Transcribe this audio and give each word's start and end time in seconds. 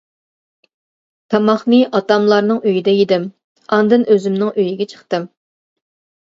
تاماقنى 1.33 1.79
ئاتاملارنىڭ 1.97 2.61
ئۆيىدە 2.71 2.95
يېدىم، 3.01 3.27
ئاندىن 3.77 4.07
ئۆزۈمنىڭ 4.15 4.51
ئۆيىگە 4.57 4.89
چىقتىم. 4.95 5.29